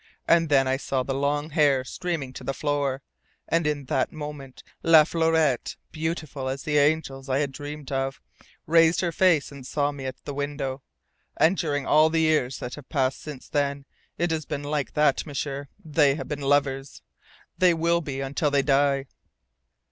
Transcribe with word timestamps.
And 0.27 0.49
then 0.49 0.67
I 0.67 0.77
saw 0.77 1.03
the 1.03 1.13
long 1.13 1.51
hair 1.51 1.83
streaming 1.83 2.33
to 2.33 2.43
the 2.43 2.55
floor, 2.55 3.03
and 3.47 3.67
in 3.67 3.85
that 3.85 4.11
moment 4.11 4.63
La 4.81 5.03
Fleurette 5.03 5.75
beautiful 5.91 6.49
as 6.49 6.63
the 6.63 6.79
angels 6.79 7.29
I 7.29 7.37
had 7.37 7.51
dreamed 7.51 7.91
of 7.91 8.19
raised 8.65 9.01
her 9.01 9.11
face 9.11 9.51
and 9.51 9.63
saw 9.63 9.91
me 9.91 10.05
at 10.07 10.15
the 10.25 10.33
window. 10.33 10.81
And 11.37 11.55
during 11.55 11.85
all 11.85 12.09
the 12.09 12.21
years 12.21 12.57
that 12.57 12.73
have 12.73 12.89
passed 12.89 13.21
since 13.21 13.47
then 13.47 13.85
it 14.17 14.31
has 14.31 14.45
been 14.47 14.63
like 14.63 14.93
that, 14.93 15.23
M'sieur. 15.27 15.67
They 15.85 16.15
have 16.15 16.27
been 16.27 16.41
lovers. 16.41 17.03
They 17.59 17.75
will 17.75 18.01
be 18.01 18.21
until 18.21 18.49
they 18.49 18.63
die." 18.63 19.05